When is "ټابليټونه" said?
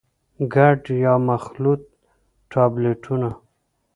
2.51-3.29